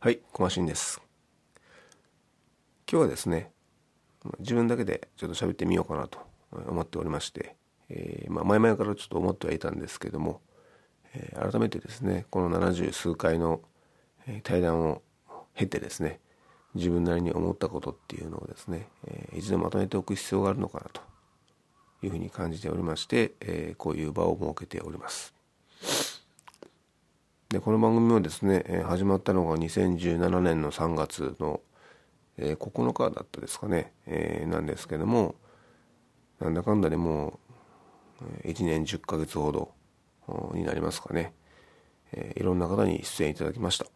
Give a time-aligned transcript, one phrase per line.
[0.00, 1.02] はい、コマシンです。
[2.88, 3.50] 今日はですね、
[4.38, 6.20] 自分だけでちょっと喋ってみようかなと
[6.68, 7.56] 思っておりまして、
[7.88, 10.40] えーまあ、前々からちょっと思ってはいたんですけども、
[11.14, 13.60] えー改めてですね、この70数回の
[14.44, 15.02] 対談を
[15.56, 16.20] 経てですね、
[16.76, 21.00] 自分なりに思ったことっていうのをですね、えー一度まとめておく必要があるのかなと
[22.04, 25.34] いうふうに感じておりまして、えこういう場を設けております。
[27.50, 31.62] でこの番組もですね、えー始まったのが2017年の3月の、
[32.36, 35.34] えー9日だったですかね、えーなんですけども
[36.40, 37.40] なんだかんだでも
[38.44, 39.72] う1年10ヶ月ほど
[40.52, 41.32] になりますかね、
[42.12, 43.86] えーいろんな方に出演いただきました。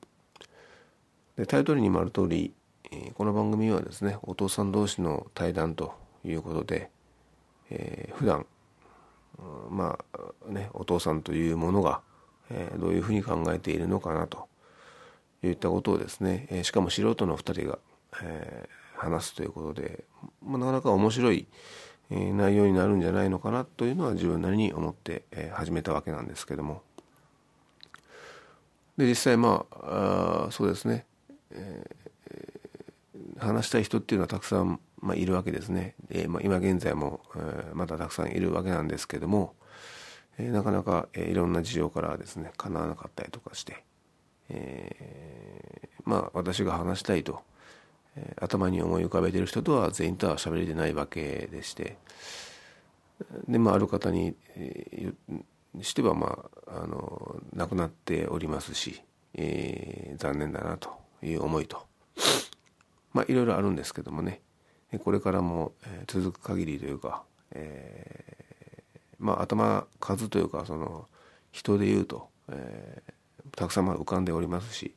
[1.37, 2.55] でタイトルにもある通り、
[2.91, 5.93] えーこの番組はですねお父さん同士の対談と
[6.25, 6.89] いうことで、
[7.69, 8.47] えー普段
[9.69, 12.01] まあねお父さんというものが、
[12.51, 14.49] えーどういうふうに考えているのかなと
[15.43, 17.79] いったことをですね、えーしかも素人の2人が、
[18.23, 20.05] えー話すということで、
[20.47, 21.49] まあ、なかなか面白い、
[22.11, 26.83] えー内容になるんじゃないのかなというのは自分なりに思って、えー始めたわけなんですけども。
[28.97, 31.07] で実際まああそうですね、
[31.51, 32.03] えー
[33.39, 39.55] 話したい人っていうのはたくさん、まあ、いるわけですね、でまあ、今現在も、えーまだたくさんいるわけなんですけども、
[40.39, 43.85] えなかなか、えいろんな事情からですね叶わなかったりとかして、
[44.49, 47.41] えーまあ私が話したいと、
[48.17, 51.97] え頭に思い浮かべてる人とは全員とは喋れてないわけでして
[53.47, 55.45] でまあある方に、えー
[55.81, 59.03] してはまああの亡くなっておりますし、
[59.35, 60.91] えー残念だなと
[61.23, 61.87] いう思いと
[63.13, 64.41] まあいろいろあるんですけどもね。
[65.05, 67.23] これからも、え続く限りというか、
[67.53, 68.22] えー
[69.23, 71.07] まあ頭数というかその
[71.53, 73.13] 人でいうと、えー
[73.57, 74.95] たくさんまだ浮かんでおりますし、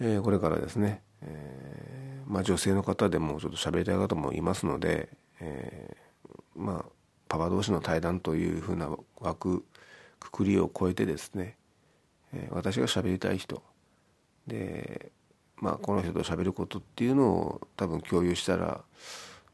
[0.00, 5.08] えーこれからですね、えーまあ、女性の方でもちょっと喋りたい方もいますので、
[5.40, 6.90] えーまあ
[7.28, 8.88] パパ同士の対談というふうな
[9.20, 9.64] 枠
[10.18, 11.56] くくりを超えてですね、
[12.32, 13.62] えー私が喋りたい人
[14.46, 15.12] で
[15.56, 18.82] まあこの人と喋ることっていうのを多分共有したら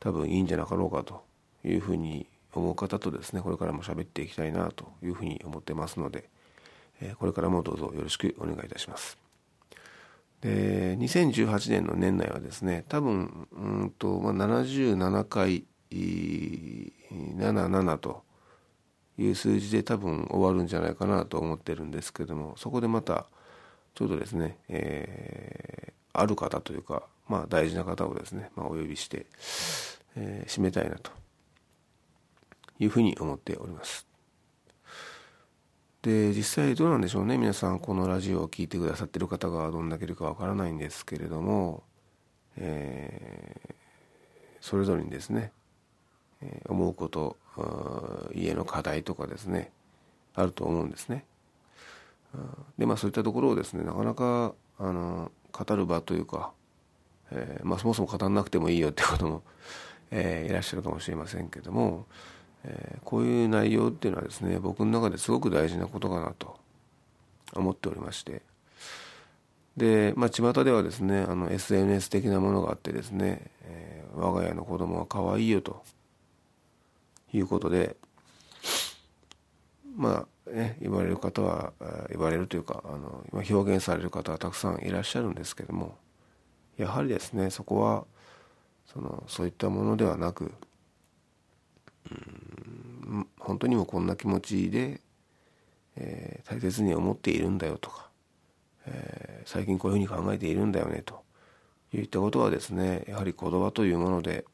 [0.00, 1.22] 多分いいんじゃなかろうかと。
[1.64, 6.28] いうふうに思う方とですねこれからも喋っていきたいなというふうに思ってますので、
[7.00, 9.18] えこれからもどうぞよろしくお願いいたします。
[10.40, 18.22] で2018年の年内はですね多分うんと、まあ、77回77と
[19.16, 23.26] いう数字で多分終わるんじゃないかなと思ってるんですけどもそこでまた
[23.94, 29.26] ちょうどですね、えーある方というか、まあ、大事な方をですね、まあ、お呼びして、
[30.14, 31.10] えー締めたいなと
[32.78, 34.06] いうふうに思っております。
[36.02, 41.82] で実際どうなんでしょうね皆さんこのラジオを聞いてくださってる方がどんだけいるかわからないんですけれども、
[42.56, 43.74] えー
[44.60, 45.52] それぞれにですね、
[46.70, 47.36] 思うこと
[48.34, 49.70] 家の課題とかですね
[50.34, 51.26] あると思うんですね。
[52.78, 56.52] でまあそういったところをですねなかなかあの語る場というか、
[57.30, 59.42] えーまあ、そもそも語らなくてもいいよってことも、
[60.10, 62.06] えーいらっしゃるかもしれませんけども、
[62.64, 66.58] えこういう内容っていうのはですね僕の中ですごく大事なことかなと
[67.52, 68.42] 思っておりまして。
[69.76, 75.82] でまあ巷ではですねあの SNS 的なものがあってですね、えー我が家の子供は可愛いよと。
[77.32, 77.96] いうことで
[79.96, 81.72] まあね言われる方は
[82.10, 85.96] 言われるというかあの表現される方はたくさんいらっしゃるんですけども
[86.76, 88.04] やはりですねそこは
[88.86, 90.52] そのそういったものではなく
[92.10, 92.43] うん
[93.44, 95.00] 本当にもこんな気持ちで、
[95.96, 98.08] えー大切に思っているんだよとか、
[98.86, 101.22] えー最近こういうふうに考えているんだよねと
[101.92, 104.46] いったことはですねやはり言葉というもので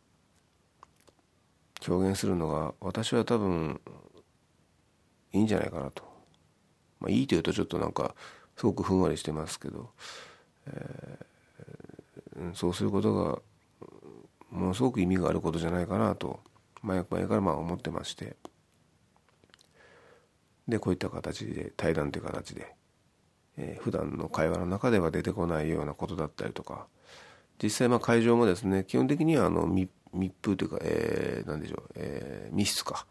[1.87, 3.81] 表現するのが私は多分
[5.33, 6.03] いいんじゃないかなと、
[6.99, 8.15] まあ、いいというとちょっとなんか
[8.57, 9.91] すごくふんわりしてますけど、
[10.67, 11.31] えー
[12.55, 13.39] そうすることが
[14.51, 16.41] ものすごく意味があることじゃないかなと
[16.83, 18.37] 前前からまあ思ってまして。
[20.71, 22.75] でこういった形で対談という形で、
[23.59, 26.87] えー、普段の会話の中では出てこないようなことだったりとか。
[27.63, 33.07] 実際まあ会場もですね基本的にはあの密密封というか、えー、何でしょう、えー、密室か、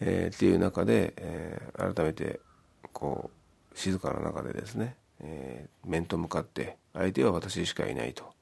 [0.00, 2.40] えー、っていう中で、えー、改めて
[2.92, 3.30] こ
[3.74, 8.32] う静かな中でですね、えー、面と向かって相手は私しかいないと。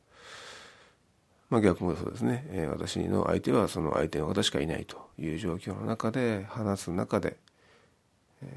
[1.48, 7.36] まあ、逆もそうですね、えー、私の相手はその相手の方しかいないという状況の中で話す中で、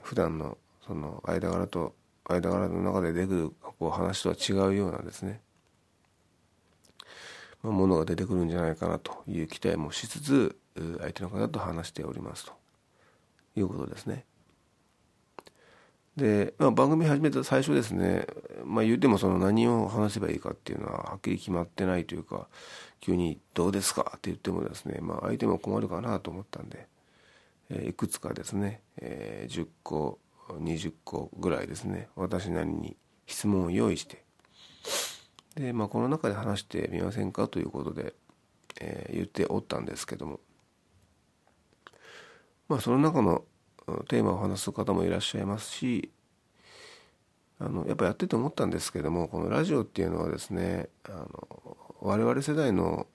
[0.04, 1.94] 普段のその間柄と
[2.26, 5.42] 間柄の中で出てくるこう話とは違うようなですね、
[7.64, 10.58] まあ、ものが出てくるんじゃないかなという期待もしつつ
[11.00, 12.54] 相手の方と話しておりますと
[13.56, 14.26] いうことですね。
[16.16, 18.28] で、まあ、番組始めた最初ですね、
[18.66, 22.48] まあ、言うてもその何を話せばいいかっていうのははっきり決まってないというか
[23.00, 26.88] 急に「どうですか?」って言ってもですね、まあ、相手も困るかなと思ったんで、
[27.69, 30.19] いくつかですね、え、10個
[30.50, 34.24] 20個ぐらいですね私なりに質問を用意して
[35.56, 37.48] で、まあ、この中で話してみませんか？
[37.48, 38.13] ということで、
[38.81, 40.39] えー、言っておったんですけども
[42.68, 43.44] まあその中の
[44.07, 46.12] テーマを話す方もいらっしゃいますし
[47.60, 53.07] あのやっぱやってて思ったんですけどもこのラジオっていうのはですねあの我々世代の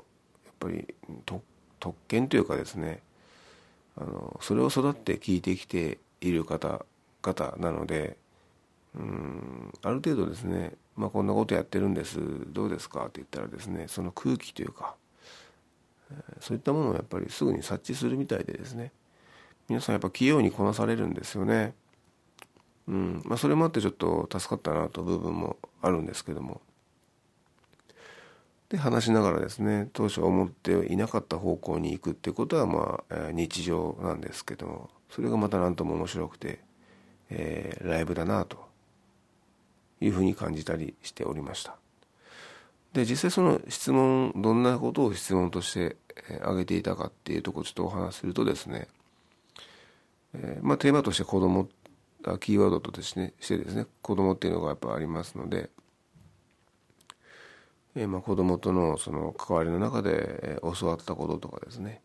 [0.44, 1.42] やっぱり特
[2.08, 3.02] 権というかですね
[3.96, 8.16] あのそれを育って聞いてきている方々なので
[8.94, 12.18] うんある程度ですね、まあ、こんなことやってるんです
[12.48, 13.02] どうですか？
[13.02, 14.94] って言ったらですねその空気というか
[16.40, 18.92] そういったものをやっぱりすぐに察知するみたいでですね
[19.68, 21.74] 皆さんやっぱ器用にこなされるんですよね。
[22.86, 26.60] うんまあ、それもあってちょっと助かったなと部分もあるんですけども。
[28.68, 36.60] で話しながらですね当初思っていなかった方向に行くっていうことはまあ日常なんですけどもそれがまた何とも面白くて、
[37.30, 38.68] えー、ライブだなと
[40.00, 41.76] いうふうに感じたりしておりました。
[42.92, 45.96] で実際その質問どんなことを質問として
[46.40, 48.86] 挙げていたかっていうところちょっとお話しするとですね
[50.34, 51.68] えー、まあ、テーマとして子供
[52.40, 55.70] キーワードとですねしてですね子供っていうのがやっぱありますので、
[57.94, 62.00] えー、まあ子供とのその関わりの中で、えー、教わったこととかですね、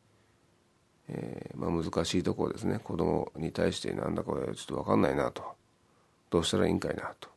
[1.07, 2.79] えー、まあ、難しいところですね。
[2.83, 5.43] 子供に対してなんだこれちょっと分かんないなと。
[6.29, 7.29] どうしたらいいんかいなと。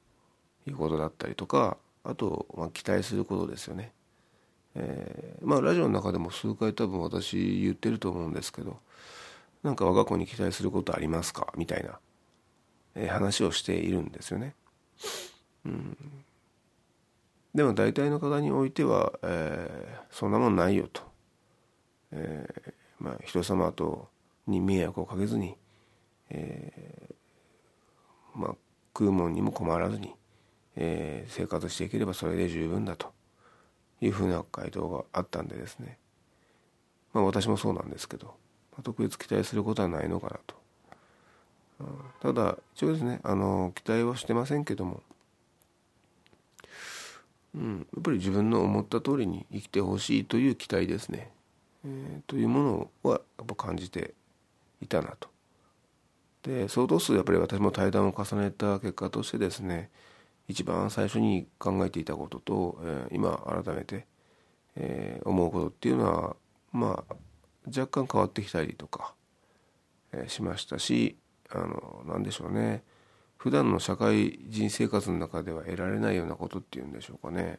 [0.64, 3.92] いうことだったりとかあと、まあ、期待することですよね。
[4.76, 8.78] えー、まあラジオの中でも数回多分私言ってると思うんですけど
[9.64, 11.52] なんか我が子に期待することありますか？
[11.56, 11.98] みたいな、
[12.94, 14.54] えー、話をしているんですよね。
[15.66, 15.96] うん、
[17.54, 21.02] でも大体の方においては、えー、そんなもんないよと、
[22.12, 24.08] えー、まあ、人様と
[24.46, 25.56] に迷惑をかけずに、
[26.30, 28.54] えー、まあ、
[28.94, 30.14] 食うもんにも困らずに、
[30.76, 33.12] え生活していければそれで十分だと
[34.00, 35.98] いうふうな回答があったんでですね
[37.12, 38.34] まあ私もそうなんですけど
[38.82, 40.56] 特別期待することはないのかなと。
[42.20, 45.02] ただ一応ですねあの期待はしてませんけども、
[47.54, 51.30] うん、やっぱり自分の思った通りに生きてほしいという期待ですね、
[51.84, 54.14] えー、というものはやっぱ感じて
[54.80, 55.28] いたなと。
[56.42, 59.90] で相当数やっぱり私も対談を重ねた結果としてですね
[60.48, 64.06] 一番最初に考えていたことと、えー、今改めて、
[64.74, 66.36] えー、思うことっていうのは
[66.72, 67.14] まあ
[67.66, 69.14] 若干変わってきたりとか、
[70.12, 71.16] えー、しましたし
[71.50, 72.82] あの何でしょうね。
[73.42, 77.58] 普段の社会人生活の中では得られないようなことっていうんでしょうかね。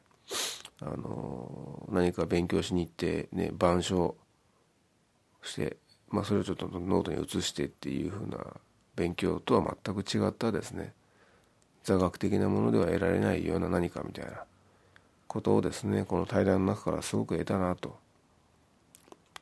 [0.80, 4.16] あの何か勉強しに行ってね板書
[5.42, 5.76] して、
[6.10, 8.38] まあ、それをちょっとノートに移してっていうふうな
[8.96, 10.94] 勉強とは全く違ったですね。
[11.84, 14.46] 座学的なものでは得られないような何かみたいな
[15.28, 18.00] ことをですねこの対談の中からすごく得たなと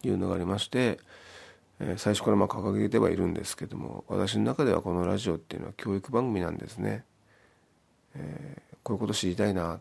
[0.02, 0.98] いうのがありまして、
[1.82, 7.04] え、最初からま掲げてはいるんですけども私の中ではこのラジオっていうのは教育番組なんですね。
[8.16, 9.80] えー、こういうこと知りたいな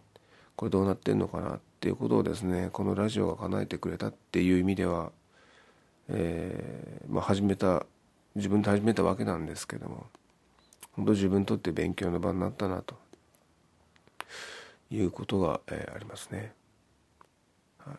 [0.57, 5.11] これどうなってんのかなっていうことをですねこのラジオが叶えてくれたっていう意味では、
[6.09, 7.85] えーまあ、始めた
[8.37, 10.07] 自分で始めたわけなんですけども
[10.93, 12.95] 本当自分にとって勉強の場になったなと
[14.91, 16.53] いうことが、えー、ありますね。
[17.79, 17.97] はい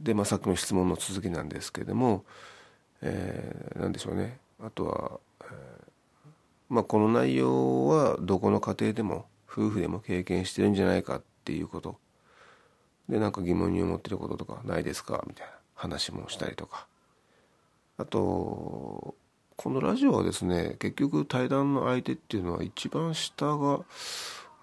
[0.00, 2.24] で、まあ、さっきの質問の続きなんですけども、
[3.04, 4.38] えー、何でしょうね。
[4.60, 5.50] あとは、えー、
[6.70, 11.96] まあ、この内容はどこの家庭でも夫婦でも経験してるんじゃないかっていうこと。
[13.08, 16.86] でなんか疑問に思ってることとかないですかみたいな話もしたりとか。
[17.96, 19.14] あと
[19.56, 23.84] このラジオはですね結局対談の相手っていうのは一番下が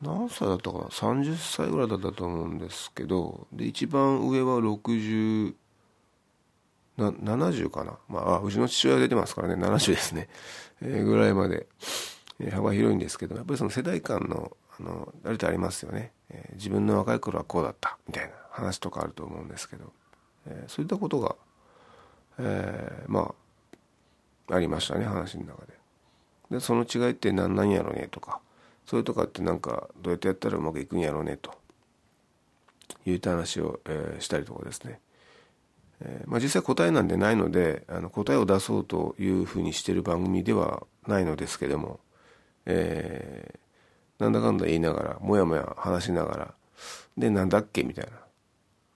[0.02, 5.54] 何歳だったかな？30歳ぐらいだったと思うんですけどで一番上は60
[7.02, 7.98] な70かな。
[8.08, 9.56] まあうちの父親出てますからね。
[9.56, 10.30] 70ですね、
[10.82, 11.68] えー、ぐらいまで、
[12.40, 19.92] えー、幅広いんですけどやっぱりその世代間のあのあれってありますよね、えー、自分の若い頃はこうだったみたいな話とかあると思うんですけど、
[20.48, 21.36] えー、そういったことが、
[22.40, 23.34] えー、ま
[24.50, 25.74] あありましたね話の中で。
[26.52, 28.40] でその違いって何なんやろねとか。
[28.86, 31.54] それとかってなんかどうやってやったらうまくいくんやろうねと。
[33.06, 35.00] いう話を、えー、したりとかですね、
[36.04, 42.00] えー、まあ、実際答えなんでないのであの答えを出そうというふうにしてる番組ではないのですけども、
[42.66, 46.54] えー、なんだかんだ言いながらもやもや話しながら
[47.18, 48.12] でなんだっけみたいな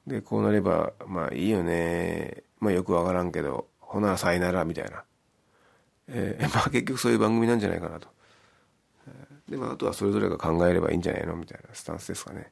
[0.07, 5.03] でこうなればまあいいよねまあよくわからんけどほなさいならみたいな、
[6.07, 8.07] えー、 まあ結局そういう番組なんじゃないかなと
[9.47, 12.51] で、まあ、あとはそれぞれが考えればいいんじゃないのみたいなスタンスですかね。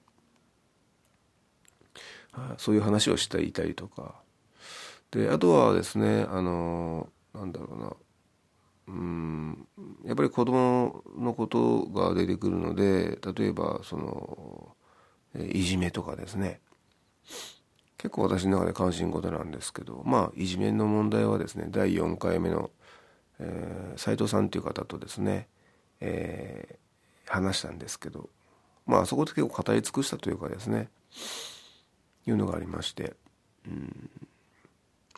[2.57, 4.22] そういう話をしていたりとか。
[5.13, 7.93] で、あとはですね、あの、なんだろうな。
[8.85, 9.67] うん、
[10.05, 14.75] やっぱり子供のことが出てくるので、例えば、その、
[15.51, 16.59] いじめとかですね。
[17.97, 22.69] 結構私の中で関心事なんですけど、まあ、いじめの問題はですね、第4回目の、
[23.39, 25.47] えー、藤さんという方とですね、
[26.01, 26.79] え
[27.25, 28.29] 話したんですけど
[28.85, 30.89] まあそこで結構語り尽くしたというかですね
[32.27, 33.13] いうのがありまして
[33.67, 34.09] うん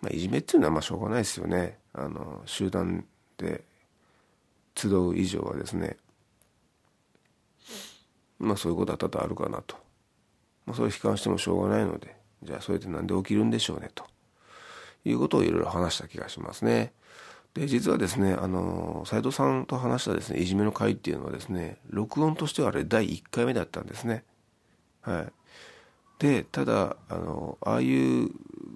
[0.06, 3.06] まあいじめっていうのはまあしょうがないですよねあの集団
[3.38, 3.64] で
[4.76, 5.98] 集う以上はですね
[8.38, 9.76] まあそういうことは多々あるかなと、
[10.68, 14.06] まあ、それを悲観してもしょうがないのでじゃあそれって何で起きるんでしょうねと
[15.06, 16.94] いうことをいろいろ話した気がしますね。
[17.54, 24.26] で、実はですね、あの、斉藤さんと話したですね、いじめの会っていうのはですね、録音としてはあれ第1回目だったんですね。
[25.02, 25.34] はい。
[26.20, 28.30] で、ただ、あの、ああいう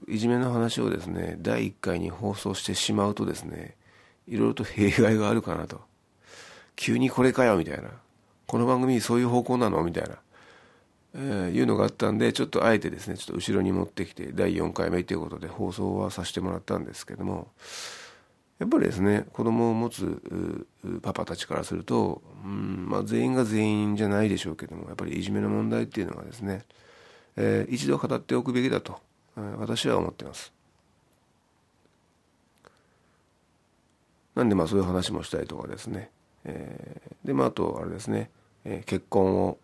[0.10, 3.76] いじめの話をですね、第1回に放送してしまうとですね、
[4.28, 5.82] いろいろと弊害があるかなと。
[6.76, 7.90] 急にこれかよ、みたいな。
[8.48, 9.84] この番組そういう方向なの？
[9.84, 10.18] みたいな。
[11.16, 17.50] えー、いうのがあったんで、ちょっとあえてですね、ちょっと後ろに持ってきて、第4回目ということで放送はさせてもらったんですけども、
[18.60, 20.68] やっぱりですね子供を持つ
[21.02, 26.66] パパたちからすると、うんまあ、全員が全員じゃないでしょうけどもやっぱりいじめの問題っていうのはですね、
[27.38, 29.00] えー、一度語っておくべきだと、
[29.58, 30.54] 私は思っています。
[34.36, 36.12] なんでまあそういう話もしたりとかですね、
[36.46, 38.30] えー、でまああとあれですね、
[38.64, 39.58] えー、結婚を、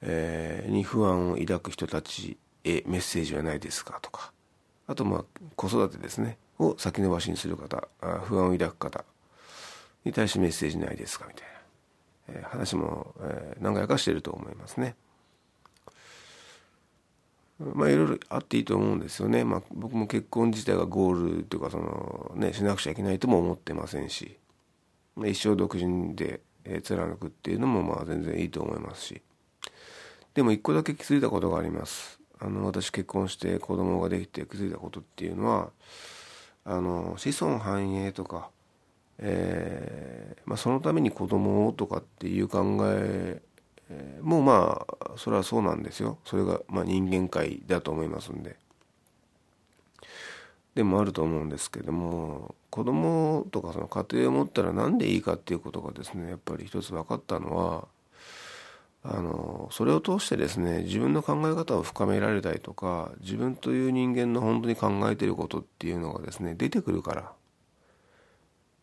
[0.00, 4.32] えー、に不安を抱く人たちへメッセージはないですかとか。
[4.86, 5.24] あとまあ
[5.56, 6.38] 子育てですね。
[6.58, 7.88] を先延ばしにする方
[8.24, 9.04] 不安を抱く方
[10.04, 14.96] に対してメッセージないですかみたいな、えー、話も、えー、何回かしてると思いますね。
[17.58, 19.44] まあいろいろあっていいと思うんですよね。
[19.44, 24.36] まあ僕も結婚自体がゴールというかそのねしなくちゃいけないとも思ってませんし、
[25.16, 29.22] まあ、一生独身で、えー、貫くっていうのもまあ全然いいと思いますし。
[30.34, 32.18] でも一個だけ気づいたことがあります。
[32.38, 35.70] あの私結婚して子供ができて気づいたことっていうのは
[36.64, 38.50] あの子孫繁栄とか、
[39.18, 43.40] えーまあ、そのために子供をとかっていう考え
[44.22, 46.18] もうまあそれはそうなんですよ。
[46.24, 48.56] それがまあ人間界だと思いますんで。
[50.74, 57.88] でもあると思うんですけども子供とかその家庭を持ったら何でいいかっていうことがですねやっぱり一つ分かったのは
[59.04, 67.32] あのそれを通してですね自分の考え方を深められたりとか自分という人間の本当に考えてることっていうのがですね出てくるから、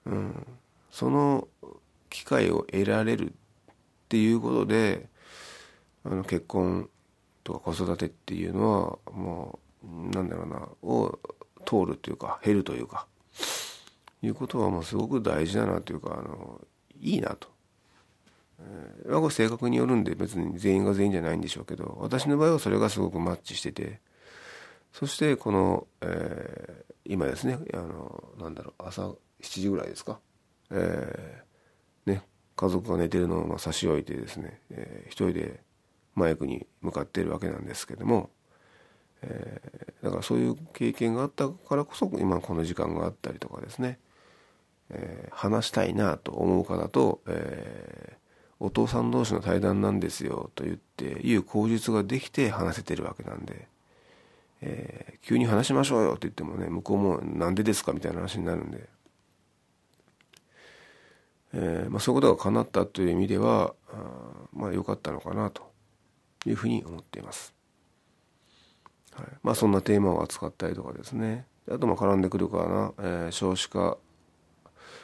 [0.05, 0.47] うん、
[0.91, 1.47] その
[2.09, 3.33] 機会を得られるっ
[4.09, 5.07] ていうことで
[6.03, 6.89] あの結婚
[7.43, 11.19] とか子育てっていうのはもうなんだろうなを
[11.65, 13.05] 通るというか減るというか
[14.21, 16.61] いうことはもうすごく大事だなというかあの
[16.99, 17.47] いいなと。
[18.61, 24.01] えー、性格によるんで別に全員が全員じゃないんでしょうけど私の場合はそれがすごくマッチしてて
[24.91, 30.19] そしてこの、えー、今ですねあのなんだろう朝7時ぐらいですか、
[30.71, 32.23] えー、ね、
[32.59, 35.61] 家族が寝てるのをま差し置いてですね、えー、一人で
[36.13, 38.31] マイクに向かっているわけなんですけども、
[39.21, 43.97] えー、だからそういう経験があったからこそ今この時間があったりとかですね、
[44.89, 48.17] えー、話したいなと思う方と、え
[48.59, 53.69] お父さん同士の対談なんですよと言っていう口述ができて話せてるわけなんで、
[54.61, 58.89] え、急に話しましょうよって言ってもね向こうもなんでですかみたいな話になるんで
[61.53, 63.95] えーまあ、そういうことが叶ったという意味ではあ
[64.53, 65.71] まあ良かったのかなと
[66.45, 67.53] いうふうに思っています。
[69.13, 69.27] はい。
[69.43, 71.45] まあ、そんなテーマを扱ったりとかですね。
[71.69, 73.97] あとまあ絡んでくるかな、えー、少子化。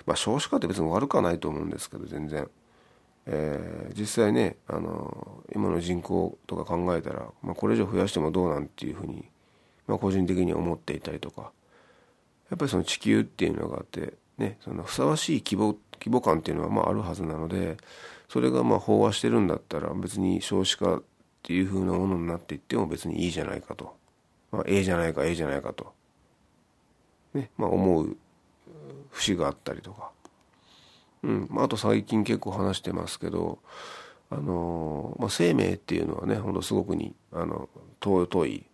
[0.05, 2.47] まあ少子化って別に悪くはないと思うんですけど全然、
[3.25, 9.25] えー、実際ねあの今の人口とか考えたら、まあ、これ以上増やしてもどうなんていうふうに、
[9.87, 11.51] まあ、個人的に思っていたりとか。
[12.49, 15.75] やっぱりその地球っていうのがあってねそのふさわしい規模
[16.05, 17.77] 規模感っていうのはまああるはずなので
[18.29, 21.03] それがまあ飽和してるんだったら別に少子化っ
[21.41, 23.95] ていうふうなものになっていっても別にいいじゃないかと、
[24.51, 25.93] まあ、ええじゃないかええじゃないかと、
[27.33, 28.17] ねまあ、思う
[29.11, 30.11] 節があったりとか、
[31.23, 33.57] うんまあ、あと最近結構話してますけど
[34.31, 37.69] あのまあ、生命っていうのはねほんとすごくにあの
[37.99, 38.65] 遠い、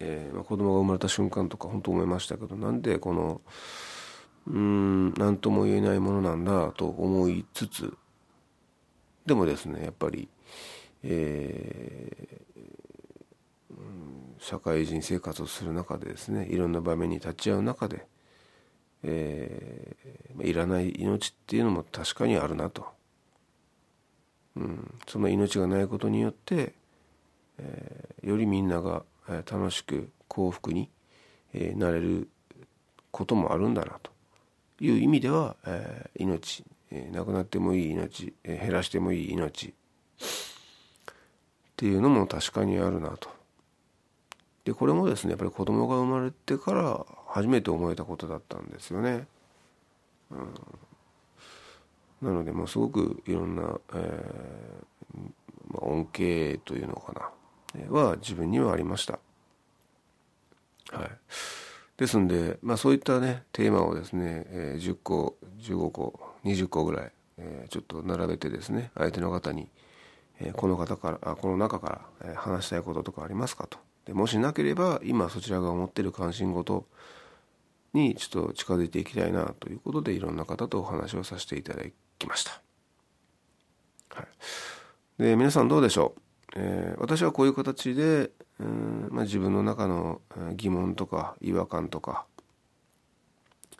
[0.00, 3.40] えーま、子供が生まれた瞬間とか本当思いましたけどなんでこの
[4.46, 7.96] うん何とも言えないものなんだと思いつつ
[9.24, 10.28] でもですねやっぱり、
[11.02, 13.76] えー、
[14.38, 18.06] 社会人生活をする中でですねいろんな場面に立ち会う中で、
[19.02, 22.86] えー、いらない命っていうのも確かにあるなと、
[24.56, 26.74] うん、その命がないことによって、
[27.58, 30.90] えー、よりみんなが楽しく幸福に、
[31.54, 32.28] えー、なれる
[33.10, 34.13] こともあるんだなと。
[34.80, 39.72] いう意味では、えー、命、えー、亡くなってもいい命、えー、減らしてもいい命っ
[41.76, 43.28] ていうのも確かにあるなと。
[44.64, 49.26] でこれもですねやっぱり子供が生まれてから初めて思えたことだったんですよね。
[50.30, 50.54] うん、
[52.22, 55.20] なのでもうすごくいろんな、えー
[55.68, 59.18] まあ、恩恵というのかなは自分にはありました。
[60.90, 61.10] はい
[61.96, 69.68] ですんで、まあ、そういったねテーマをですね、えー、10個15個20個ぐらい、えー、ちょっと並べてですね相手の方に、
[70.40, 73.78] えー、この方からあこの中から、え、話したいこととかありますかと。
[74.06, 76.86] でもしなければ今そちらが思ってる関心事
[77.94, 81.84] にちょっと近づいていきたいなということでいろんな方とお話をさせていただ
[82.18, 82.60] きました。
[84.10, 84.22] は
[85.18, 86.20] い、で皆さんどうでしょう、
[86.56, 90.20] えー、私はこういう形でうんまあ、自分の中の
[90.54, 92.24] 疑問とか違和感とか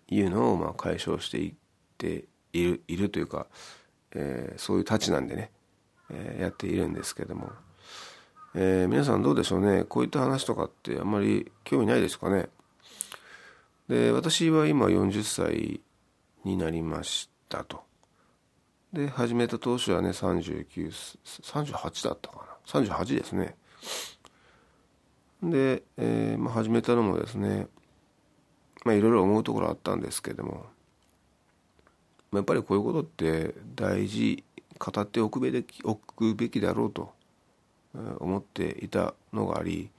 [0.09, 1.55] いうのをまあ解消していっ
[1.97, 3.47] ているいるというか、
[4.15, 5.51] えー、そういうたちなんでね、
[6.11, 7.53] えー、やっているんですけども、
[8.55, 9.85] えー、皆さんどうでしょうね？
[9.85, 12.49] こういった話とかってあんまり興味ないですかね？
[13.89, 15.81] で私は今40歳
[16.45, 17.83] になりましたと。
[18.93, 23.57] で始めた当初はね3938だったかな？38ですね。
[25.51, 27.67] で、えー、まあ、始めたのもですね
[28.85, 30.67] まあいろいろ思うところあったんですけども
[32.33, 34.43] やっぱりこういうことって大事
[34.79, 37.13] 語っておくべきおくべきだろうと
[38.19, 39.91] 思っていたのがあり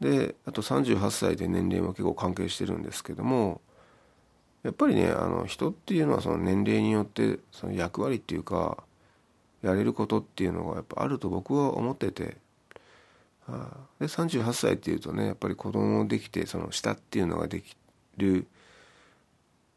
[0.00, 3.60] であと38歳で年齢も結構関係してるんですけども
[4.62, 8.82] やっぱりねあの人っていうのはその年齢によってその役割っていうか
[9.62, 12.36] やれることっていうのがやっぱあると僕は思ってて
[13.98, 17.76] で38歳っていうとねやっぱり子供できてその下っていうのができ
[18.16, 18.46] る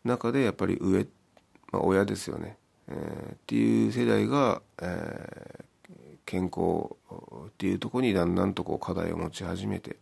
[0.04, 1.06] 中でやっぱり上、
[1.71, 6.95] まあ、親ですよね、えー、っていう世代が、えー、健康
[7.47, 9.97] っていうところにだんだんとこう課題を持ち始めて、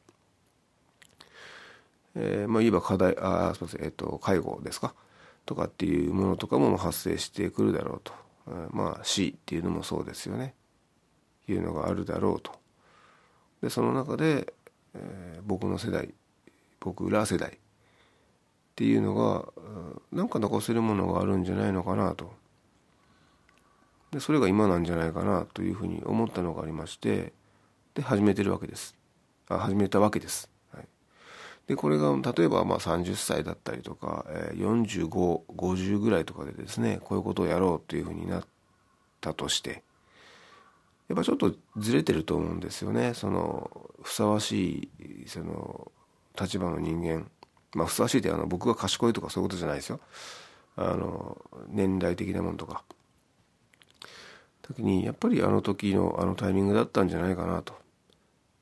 [2.15, 4.93] えー、まあ言えば課題あすみません、えーと、介護ですか？
[5.45, 8.13] とかっていうものとかも発生してくるだろうと、
[8.47, 10.53] えー、まあ死っていうのもそうですよね。
[11.47, 12.62] いうのがあるだろうと。
[13.63, 14.53] でその中で、
[14.93, 16.13] えー、僕の世代
[16.81, 17.53] 僕ら世代っ
[18.75, 19.45] ていうのが
[20.11, 22.33] 何か残せるものがあるんじゃないのかなと。
[24.11, 27.31] でそれが今なんじゃないかなというふうに思ったのがありまして
[27.93, 28.95] で始めてるわけです。
[29.47, 30.87] あ始めたわけです、はい、
[31.67, 38.43] でこれが例えばまあ30歳だったりとか、えー、4550ぐらいとかでですねこういうことをやろうというふうになっ
[39.21, 39.83] たとして
[41.13, 43.13] やっぱちょっとずれてると思うんですよね。
[43.13, 45.91] そのふさわしいその
[46.39, 47.29] 立場の人間。
[47.75, 49.99] まあふさわしいってあの僕が賢いとかそういうことじゃないですよ。
[50.75, 52.83] あの年代的なものとか。
[54.63, 57.75] 時にやっぱりあの時のあのタイミングだったんじゃないかなと。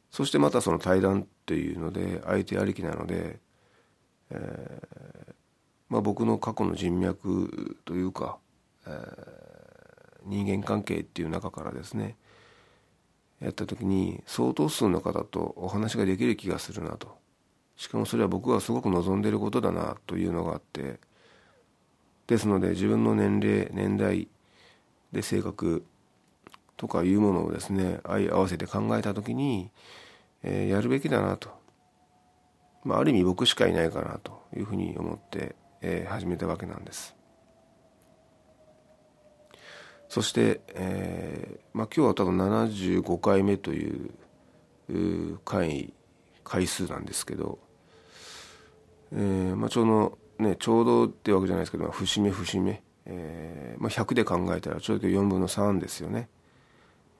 [0.09, 3.39] そしてまたその対談というので相手ありきなので、
[4.29, 5.33] えー
[5.87, 8.39] まあ、僕の過去の人脈というか、
[8.87, 9.01] えー、
[10.25, 12.17] 人間関係っていう中からですね
[13.41, 17.19] やった時に相当数の方とお話ができる気がするなと。
[17.75, 20.99] しかもそれは僕はすごく望んでいることだなというのがあって。
[22.27, 24.29] ですので自分の年齢年代
[25.11, 25.83] で性格
[26.77, 29.69] とかいうものをですね相合わせて考えた時に、
[30.41, 31.49] えー、やるべきだなと、
[32.85, 37.20] まあ、ある意味僕しかいないかなというふうに思って、えー、始めたわけなんです。
[40.11, 45.93] そして、えーまあ、今日は多分75回目という回
[46.43, 47.59] 回数なんですけど、
[49.13, 56.27] えーまあ、ちょうどねちょうどってわけじゃないですけど、まあ、節目節目、えーまあ、100で考えたらちょうど4分の3ですよね、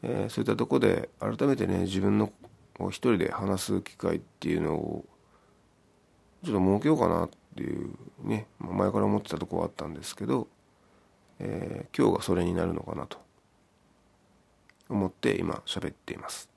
[0.04, 2.34] えー、そういったとこで改めてね自分の
[2.90, 5.06] 一人で話す機会っていうのを
[6.44, 7.90] ちょっと設けようかなっていう
[8.22, 10.50] ね、まあ、前から思ってたとこはあったんですけど、
[11.44, 13.18] えー、今日がそれになるのかなと。
[14.92, 16.50] 思って今喋っています。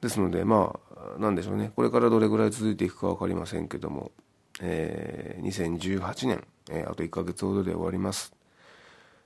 [0.00, 0.78] ですのでま
[1.16, 1.72] あなんでしょうね。
[1.74, 4.12] これからどれぐらい続いていくか分かりませんけども、
[4.60, 8.34] えー、2018年、えー、あと1ヶ月ほどで終わります。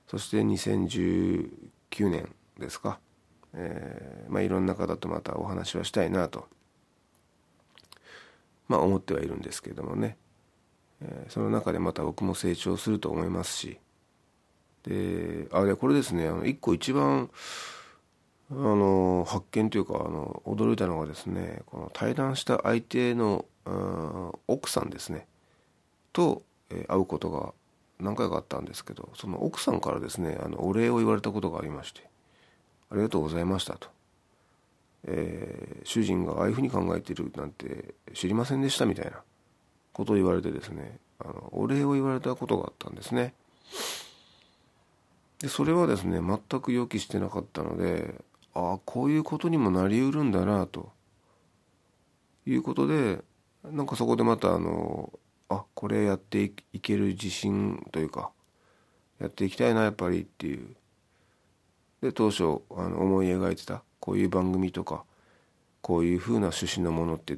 [0.07, 2.99] そして2019年ですか、
[3.53, 6.47] えーまあ、いろんな方とまたお話はしたいなと、
[8.67, 10.17] まあ、思ってはいるんですけどもね、
[11.29, 13.79] その中でまた僕も成長すると思いますし。
[14.83, 17.29] であれこれですねあの1個一番
[18.51, 23.45] あの発見というかあの驚いたのがですねこの対談した相手の
[24.47, 25.27] 奥さんですね。
[26.13, 27.53] と、えー、会うことが
[27.99, 32.09] 何回かあったんですけどその奥さんからですねあのお礼を言われたことがありまして
[32.89, 33.89] 「ありがとうございました」と。
[35.05, 39.21] えー、主人がああいうふうに考えているなんて知りませんでしたみたいな。
[39.99, 43.33] ことを言われてですねあのお礼を言われたことがあったんですね。
[45.41, 48.15] でそれはですね全く予期してなかったので
[48.53, 50.91] ああこういうことにもなりうるんだなと。
[52.45, 53.19] いうことで
[53.63, 55.11] なんかそこでまたあの
[55.49, 58.31] あこれやっていける自信というか
[59.19, 60.75] やっていきたいなやっぱりっていう。
[62.01, 65.03] で当初あの思い描いてたこういう番組とか
[65.81, 67.37] こういうふうな趣旨のものって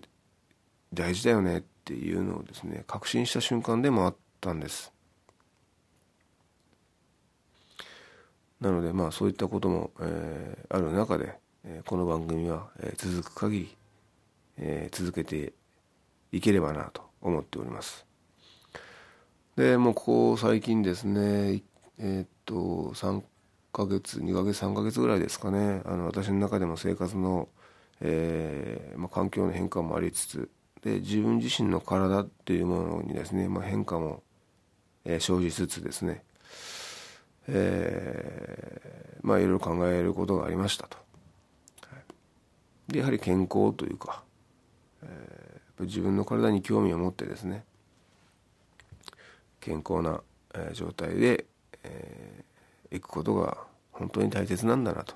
[0.94, 4.94] 大事だよねっていうのをですね確信した瞬間でもあったんです。
[8.62, 11.34] なのでまあそういったことも、えー、ある中で、
[11.66, 13.78] えー、この番組は、えー、続く限り、
[14.58, 15.52] えー、続けて
[16.32, 18.06] いければなと思っております。
[19.58, 21.62] でもうここ最近ですね
[21.98, 23.22] えー、っと3
[23.74, 25.82] ヶ月2ヶ月3ヶ月ぐらいですかね。
[25.84, 27.50] あの私の中でも生活の、
[28.00, 30.50] えーまあ、環境の変化もありつつ
[30.84, 34.24] で自分自身の体っていうものにですね、まあ、変化も、
[35.06, 36.24] えー、生じつつですね
[37.48, 40.98] えー、まあいろいろ考えることがありましたと。
[42.88, 44.24] でやはり健康というか、
[45.04, 47.64] えー、自分の体に興味を持ってですね
[49.62, 50.22] 健康な、
[50.54, 51.46] えー、状態で、
[51.84, 53.58] えー、行くことが
[53.92, 55.16] 本当に大切なんだなと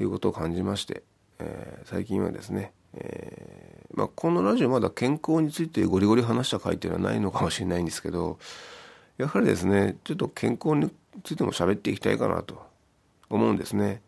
[0.00, 1.04] いうことを感じまして、
[1.38, 3.62] えー、最近はですね、えー
[3.94, 8.38] まあ、このラジオまだ健康についてゴリゴリ話した回っていうのはないのかもしれないんですけど
[9.18, 10.90] やはりですねちょっと健康に
[11.22, 12.62] ついても喋っていきたいかなと
[13.28, 14.00] 思うんですね。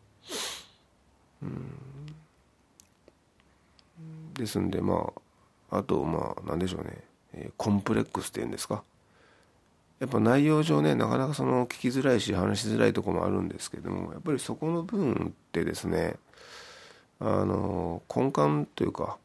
[1.43, 1.71] うん。
[4.35, 5.13] ですんでま
[5.71, 8.83] ああとまあ何でしょうね、えー、コンプレックスっていうんですか。
[10.01, 16.17] やっぱ内容上ねなかなかその聞きづらいし話しづらいとこもあるんですけどもやっぱりそこの部分ってですね
[17.25, 19.17] あの根幹というか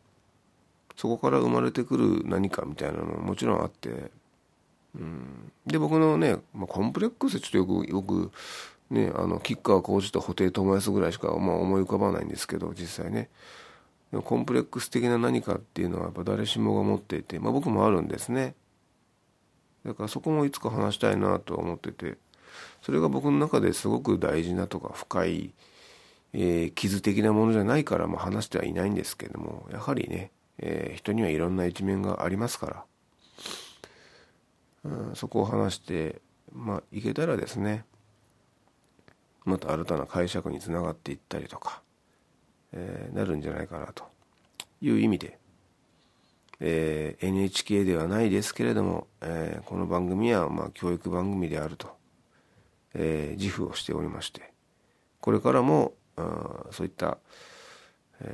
[0.95, 4.11] そこから生まれてくる何かみたいなのももちろんあって
[4.95, 8.31] うん、で僕のね、まあ、コンプレックスちょっとよくよく
[8.89, 13.29] ねあの吉川浩司と布袋寅泰ぐらいしか、まあ、思い浮かばないんですけど実際ね。
[14.23, 18.55] コンプレックス的な何かっていうのはやっぱ誰しもが持っていて、まあ、僕もあるんですね。
[19.85, 22.17] だからそこもいつか話したいなと思ってて
[22.81, 25.53] それが僕の中ですごく大事なとか深い、
[26.33, 32.83] えー、傷的なものじゃないから、まあ、話してはいないんですけどもやはりね、えー、人にはいろんな一面がありますから。
[34.85, 36.21] うん、そこを話して、
[36.53, 37.83] まあ、いけたらですね
[39.43, 41.81] また新たな解釈につながっていったりとか、
[42.71, 44.09] えー、なるんじゃないかなと。
[44.81, 45.37] いう意味で、
[46.59, 51.97] えー、NHK ではないですけれども、えー、この番組はまあ教育番組であると、
[52.93, 54.51] え自負をしておりまして
[55.21, 55.93] これからも
[56.71, 57.17] そういった、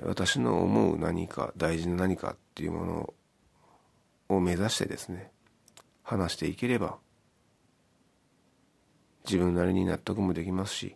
[0.03, 3.13] 私の思う何か大事な何かっていうもの
[4.29, 5.29] を目指してですね
[6.03, 6.97] 話していければ
[9.25, 10.95] 自分なりに納得もできますし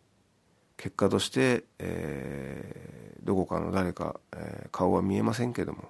[0.78, 5.90] 結果として、えー、どこかの誰か、えー、顔は見えませんけども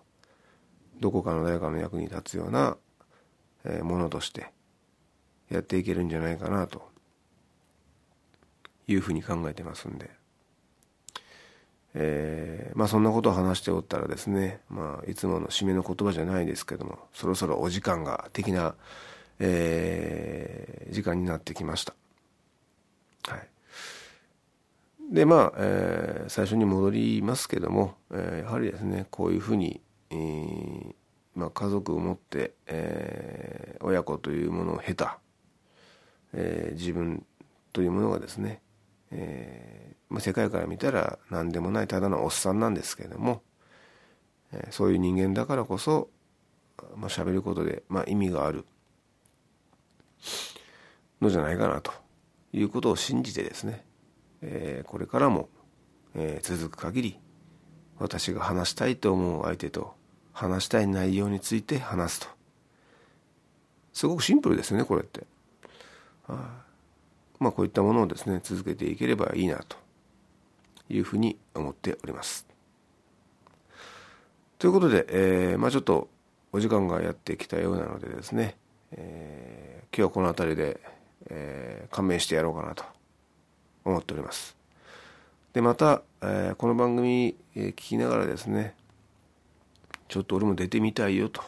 [0.99, 2.75] どこかの誰かの役に立つような、
[3.63, 4.51] えものとして
[5.49, 6.89] やっていけるんじゃないかなと
[8.87, 10.09] いうふうに考えてますんで、
[11.95, 18.75] えー、まあそんなことを話しておったらですね、まあいつもの締めの言葉じゃないですけども、そろそろお時間が的な、
[19.39, 21.93] えー、時間になってきました。
[23.27, 23.49] はい。
[25.11, 30.93] で、まあ、えー、最初に戻りますけども、えー、やはりですね、こういうふうに、えー、
[31.35, 35.17] まあ、家族を持って、えー、親子というものを経た、
[36.33, 37.25] えー、自分
[37.73, 38.61] というものがですね、
[39.11, 43.41] えー、世界から見たら何でもないただのおっさんなんですけれども、
[44.53, 46.09] えー、そういう人間だからこそ、
[46.95, 48.65] まあ、喋ることで、まあ、意味がある
[51.21, 51.91] のじゃないかなと
[52.53, 53.85] いうことを信じてですね、
[54.41, 55.49] えー、これからも、
[56.15, 57.19] えー、続く限り
[57.97, 59.93] 私が話したいと思う相手と
[60.31, 62.27] 話したい内容について話すと
[63.93, 65.25] すごくシンプルですねこれって。
[66.27, 66.63] あ
[67.39, 69.77] まあこういったものをですね続けていければいいなと
[70.89, 72.47] いうふうに思っております。
[74.57, 76.09] ということで、えー、まあちょっと
[76.51, 78.57] お時間がやってきたようなのでですね、
[78.91, 80.79] えー、今日はこの辺りで、
[81.29, 82.83] えー、勘弁してやろうかなと
[83.85, 84.57] 思っております。
[85.53, 88.75] で、また、えー、この番組、え、聞きながらですね、
[90.07, 91.41] ちょっと俺も出てみたいよと、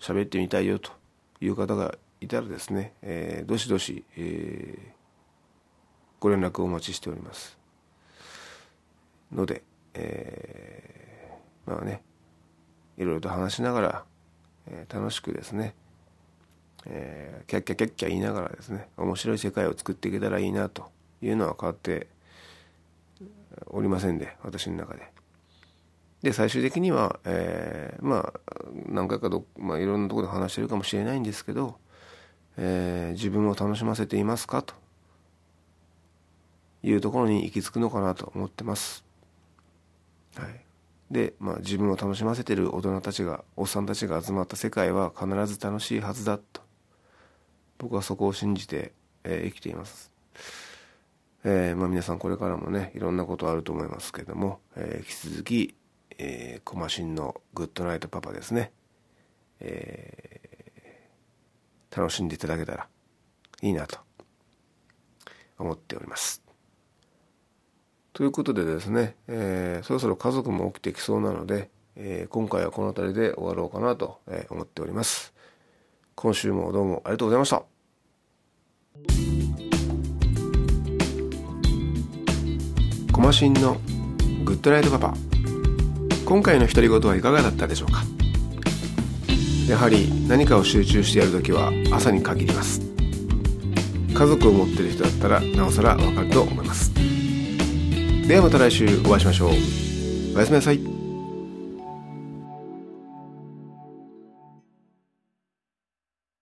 [0.00, 0.92] 喋ってみたいよと
[1.40, 5.01] いう方がいたらですね、え、どしどし、えー、
[6.22, 7.58] ご連絡をお待ちしております
[9.32, 12.00] ので、えー、まあね
[12.96, 14.04] いろいろと話しながら、
[14.68, 15.74] えー、楽しくですね、
[16.86, 22.06] えー、キャッキャキャッキャ言いながらですね面白い世界を作っていけたらいいなというのは変わって
[23.66, 25.10] おりませんで私の中で。
[26.22, 31.78] で最終的には、えー、まあ何回かど、まあ、いろんなところで話してるかもしれないんですけど、
[32.56, 34.81] えー、自分を楽しませていますかと
[36.82, 39.04] いうところに行き着くのかなと思ってます。
[40.36, 40.64] はい。
[41.10, 46.62] で、まあ自分を楽しませてる大人たちが、おっさんたちが集まった世界は必ず楽しいはずだと。
[47.78, 48.92] 僕はそこを信じて、
[49.24, 50.10] えー、生きています。
[51.44, 55.74] えー、まあ皆さんこれからもね、いろんなことあると思いますけども、えー、引き続き、
[56.18, 58.72] えー、コマシンのグッドナイトパパですね。
[59.60, 60.40] え、
[61.94, 62.88] 楽しんでいただけたら
[63.60, 63.98] いいなと
[65.58, 66.41] 思っております。
[68.12, 74.20] ということでですね、えー、そろそろ家族も起きてきそうなので、えー、今回はこの辺りで終わろうかなと
[74.50, 75.32] 思っております。
[76.14, 77.62] 今週もどうもありがとうございました。
[83.12, 83.78] コマシンの
[84.44, 85.14] グッドライトパパ。
[86.26, 88.02] 今回の独り言はいかがだったでしょうか
[89.68, 92.82] やはり何かを集中してやるときは朝に限ります。
[94.14, 97.11] 家族を持ってる人だったらなおさらわかると思います。
[98.26, 99.50] ではまた来週お会いしましょう。
[100.34, 100.91] おやすみなさい。